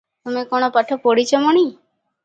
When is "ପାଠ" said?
0.79-0.99